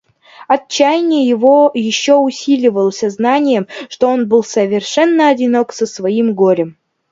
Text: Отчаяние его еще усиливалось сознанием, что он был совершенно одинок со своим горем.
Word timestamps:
Отчаяние 0.47 1.27
его 1.29 1.69
еще 1.75 2.15
усиливалось 2.15 2.97
сознанием, 2.97 3.67
что 3.87 4.07
он 4.07 4.27
был 4.27 4.43
совершенно 4.43 5.29
одинок 5.29 5.71
со 5.73 5.85
своим 5.85 6.33
горем. 6.33 6.75